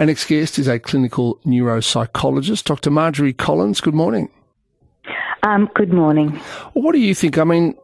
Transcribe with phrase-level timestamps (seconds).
[0.00, 2.90] Our next guest is a clinical neuropsychologist, Dr.
[2.90, 3.80] Marjorie Collins.
[3.80, 4.28] Good morning.
[5.44, 6.30] Um, good morning.
[6.72, 7.38] What do you think?
[7.38, 7.76] I mean,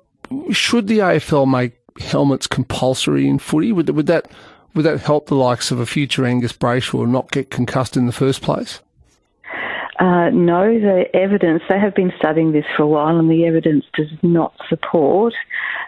[0.50, 3.70] should the AFL make helmets compulsory in footy?
[3.70, 4.28] Would, would that
[4.75, 8.12] would that help the likes of a future Angus Brayshaw not get concussed in the
[8.12, 8.80] first place?
[10.00, 13.84] Uh, no, the evidence, they have been studying this for a while, and the evidence
[13.95, 15.34] does not support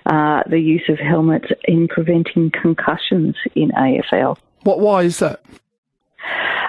[0.06, 4.36] uh, the use of helmets in preventing concussions in AFL.
[4.62, 5.42] What, why is that?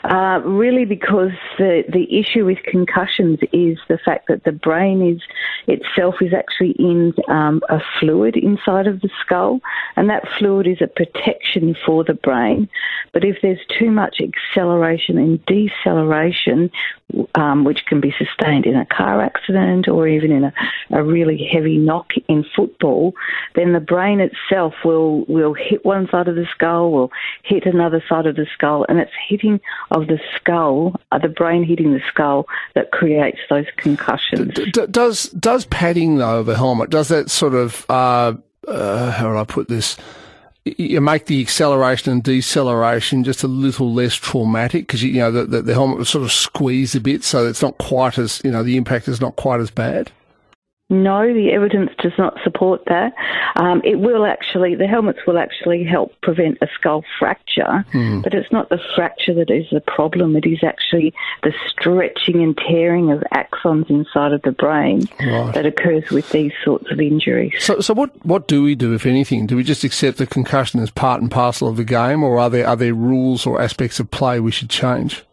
[0.03, 5.21] Uh, really, because the, the issue with concussions is the fact that the brain is
[5.67, 9.59] itself is actually in um, a fluid inside of the skull,
[9.95, 12.67] and that fluid is a protection for the brain.
[13.11, 16.71] But if there's too much acceleration and deceleration,
[17.35, 20.53] um, which can be sustained in a car accident or even in a,
[20.91, 23.13] a really heavy knock in football,
[23.55, 27.11] then the brain itself will will hit one side of the skull, will
[27.43, 29.59] hit another side of the skull, and it's hitting
[29.91, 34.53] of the skull, uh, the brain hitting the skull, that creates those concussions.
[34.53, 38.33] D- d- does does padding though of a helmet does that sort of uh,
[38.67, 39.97] uh, how do I put this?
[40.63, 45.45] You make the acceleration and deceleration just a little less traumatic because you know the,
[45.45, 48.51] the, the helmet will sort of squeeze a bit, so it's not quite as you
[48.51, 50.09] know the impact is not quite as bad.
[50.89, 53.13] No, the evidence does not support that.
[53.55, 58.21] Um, it will actually, the helmets will actually help prevent a skull fracture, mm.
[58.21, 60.35] but it's not the fracture that is the problem.
[60.35, 65.53] It is actually the stretching and tearing of axons inside of the brain right.
[65.53, 67.53] that occurs with these sorts of injuries.
[67.59, 69.47] So, so what, what do we do, if anything?
[69.47, 72.49] Do we just accept the concussion as part and parcel of the game, or are
[72.49, 75.23] there, are there rules or aspects of play we should change?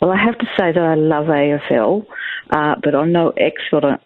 [0.00, 2.06] Well, I have to say that I love AFL.
[2.50, 3.98] Uh, but I'm no expert on,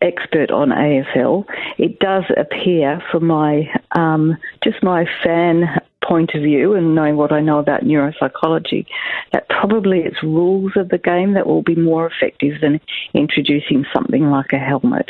[0.00, 1.44] expert on AFL.
[1.78, 5.64] It does appear, from my um, just my fan
[6.06, 8.86] point of view and knowing what I know about neuropsychology,
[9.32, 12.80] that probably it's rules of the game that will be more effective than
[13.14, 15.08] introducing something like a helmet.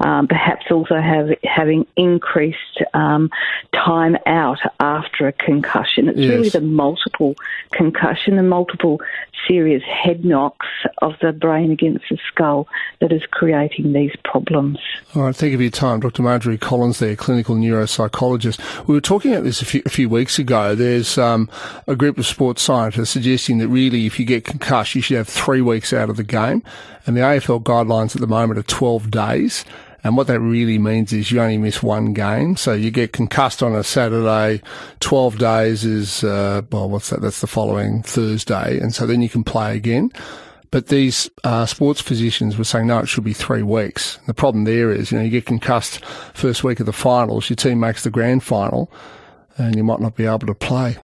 [0.00, 3.30] Um, perhaps also have, having increased um,
[3.74, 6.08] time out after a concussion.
[6.08, 6.30] It's yes.
[6.30, 7.34] really the multiple
[7.72, 9.00] concussion and multiple
[9.48, 10.66] serious head knocks
[10.98, 12.68] of the brain against the skull
[13.00, 14.78] that is creating these problems.
[15.14, 16.00] All right, thank you for your time.
[16.00, 16.22] Dr.
[16.22, 18.86] Marjorie Collins there, clinical neuropsychologist.
[18.86, 20.76] We were talking about this a few, a few weeks ago.
[20.76, 21.50] There's um,
[21.88, 25.26] a group of sports scientists suggesting that really if you get concussed, you should have
[25.26, 26.62] three weeks out of the game.
[27.06, 29.64] And the AFL guidelines at the moment are 12 days.
[30.04, 32.54] And what that really means is you only miss one game.
[32.54, 34.62] So you get concussed on a Saturday,
[35.00, 37.20] 12 days is, uh, well, what's that?
[37.20, 38.78] That's the following Thursday.
[38.78, 40.12] And so then you can play again.
[40.70, 44.20] But these uh, sports physicians were saying, no, it should be three weeks.
[44.28, 47.56] The problem there is, you know, you get concussed first week of the finals, your
[47.56, 48.88] team makes the grand final,
[49.58, 50.96] and you might not be able to play.